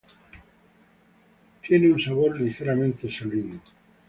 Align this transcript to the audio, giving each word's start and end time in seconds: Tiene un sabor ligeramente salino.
Tiene 1.67 1.93
un 1.93 2.01
sabor 2.01 2.41
ligeramente 2.41 3.07
salino. 3.11 3.61